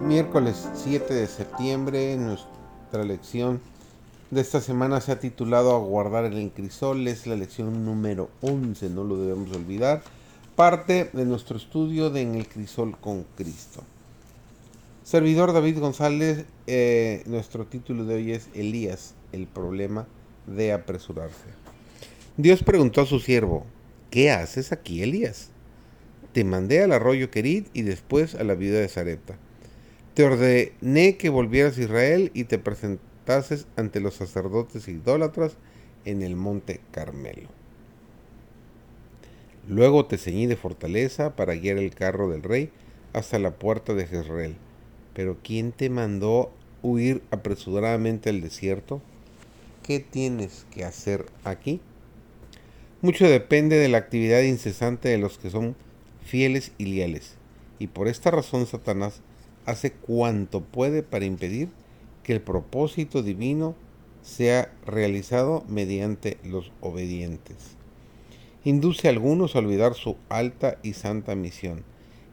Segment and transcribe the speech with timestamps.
[0.00, 3.60] Miércoles 7 de septiembre, nuestra lección
[4.30, 9.04] de esta semana se ha titulado Aguardar el encrisol, es la lección número 11, no
[9.04, 10.02] lo debemos olvidar,
[10.56, 13.82] parte de nuestro estudio de En el crisol con Cristo.
[15.04, 20.06] Servidor David González, eh, nuestro título de hoy es Elías, el problema
[20.46, 21.44] de apresurarse.
[22.38, 23.66] Dios preguntó a su siervo,
[24.08, 25.50] ¿qué haces aquí, Elías?
[26.32, 29.36] Te mandé al arroyo Querid y después a la vida de Zarepta
[30.14, 35.56] te ordené que volvieras a Israel y te presentases ante los sacerdotes idólatras
[36.04, 37.48] en el monte Carmelo.
[39.68, 42.70] Luego te ceñí de fortaleza para guiar el carro del rey
[43.12, 44.56] hasta la puerta de Jezreel.
[45.14, 46.50] Pero ¿quién te mandó
[46.82, 49.00] huir apresuradamente al desierto?
[49.84, 51.80] ¿Qué tienes que hacer aquí?
[53.02, 55.76] Mucho depende de la actividad incesante de los que son
[56.24, 57.34] fieles y leales.
[57.78, 59.22] Y por esta razón Satanás
[59.66, 61.68] hace cuanto puede para impedir
[62.22, 63.74] que el propósito divino
[64.22, 67.76] sea realizado mediante los obedientes.
[68.64, 71.82] Induce a algunos a olvidar su alta y santa misión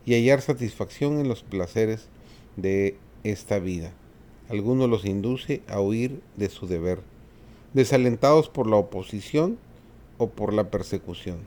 [0.05, 2.09] y hallar satisfacción en los placeres
[2.57, 3.91] de esta vida.
[4.49, 6.99] Algunos los induce a huir de su deber,
[7.73, 9.57] desalentados por la oposición
[10.17, 11.39] o por la persecución.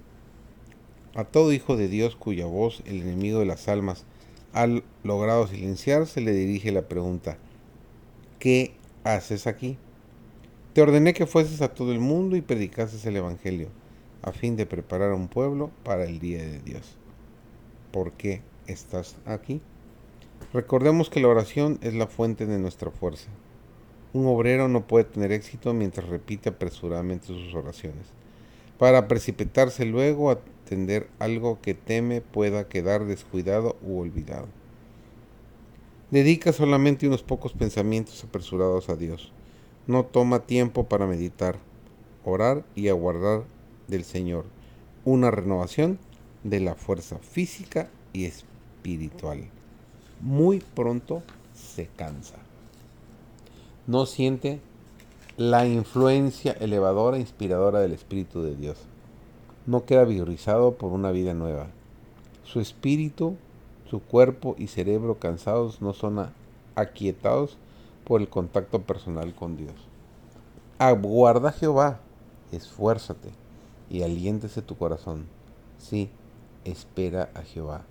[1.14, 4.04] A todo hijo de Dios cuya voz el enemigo de las almas
[4.52, 4.66] ha
[5.04, 7.38] logrado silenciar, se le dirige la pregunta,
[8.38, 9.78] ¿qué haces aquí?
[10.72, 13.68] Te ordené que fueses a todo el mundo y predicases el Evangelio,
[14.22, 16.96] a fin de preparar a un pueblo para el día de Dios.
[17.92, 19.60] ¿Por qué estás aquí?
[20.52, 23.28] Recordemos que la oración es la fuente de nuestra fuerza.
[24.12, 28.06] Un obrero no puede tener éxito mientras repite apresuradamente sus oraciones,
[28.80, 30.38] para precipitarse luego a
[31.18, 34.48] algo que teme pueda quedar descuidado u olvidado.
[36.10, 39.32] Dedica solamente unos pocos pensamientos apresurados a Dios.
[39.86, 41.58] No toma tiempo para meditar,
[42.24, 43.44] orar y aguardar
[43.86, 44.46] del Señor
[45.04, 45.98] una renovación
[46.42, 49.50] de la fuerza física y espiritual.
[50.22, 52.36] Muy pronto se cansa.
[53.86, 54.58] No siente
[55.40, 58.76] la influencia elevadora e inspiradora del Espíritu de Dios
[59.64, 61.68] no queda vigorizado por una vida nueva.
[62.44, 63.36] Su espíritu,
[63.88, 66.30] su cuerpo y cerebro cansados no son
[66.74, 67.56] aquietados
[68.04, 69.72] por el contacto personal con Dios.
[70.78, 72.00] Aguarda Jehová,
[72.52, 73.30] esfuérzate
[73.88, 75.24] y aliéntese tu corazón.
[75.78, 76.10] Sí,
[76.66, 77.84] espera a Jehová.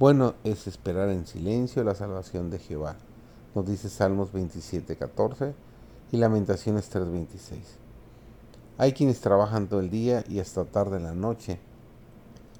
[0.00, 2.96] Bueno es esperar en silencio la salvación de Jehová,
[3.54, 5.54] nos dice Salmos 27, 14
[6.12, 7.58] y Lamentaciones 3, 26.
[8.76, 11.58] Hay quienes trabajan todo el día y hasta tarde en la noche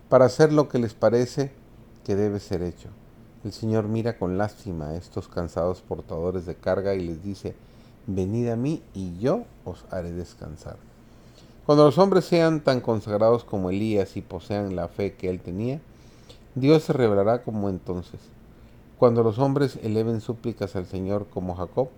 [0.09, 1.53] para hacer lo que les parece
[2.03, 2.89] que debe ser hecho.
[3.45, 7.55] El Señor mira con lástima a estos cansados portadores de carga y les dice,
[8.07, 10.77] venid a mí y yo os haré descansar.
[11.67, 15.79] Cuando los hombres sean tan consagrados como Elías y posean la fe que él tenía,
[16.55, 18.21] Dios se revelará como entonces.
[18.99, 21.89] Cuando los hombres eleven súplicas al Señor como Jacob,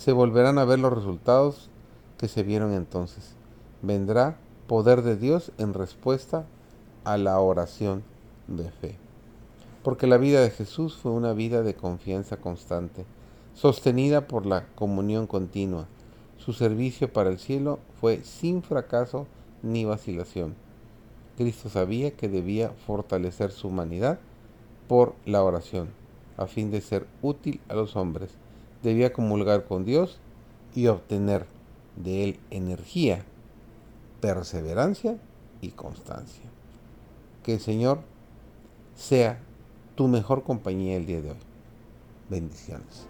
[0.00, 1.68] se volverán a ver los resultados
[2.16, 3.34] que se vieron entonces
[3.82, 6.46] vendrá poder de Dios en respuesta
[7.04, 8.02] a la oración
[8.46, 8.96] de fe.
[9.84, 13.04] Porque la vida de Jesús fue una vida de confianza constante,
[13.52, 15.86] sostenida por la comunión continua.
[16.38, 19.26] Su servicio para el cielo fue sin fracaso
[19.62, 20.54] ni vacilación.
[21.36, 24.18] Cristo sabía que debía fortalecer su humanidad
[24.88, 25.90] por la oración,
[26.38, 28.30] a fin de ser útil a los hombres.
[28.82, 30.18] Debía comulgar con Dios
[30.74, 31.46] y obtener
[31.96, 33.24] de él energía
[34.20, 35.18] perseverancia
[35.60, 36.44] y constancia.
[37.42, 38.00] Que el Señor
[38.94, 39.40] sea
[39.94, 41.36] tu mejor compañía el día de hoy.
[42.28, 43.06] Bendiciones.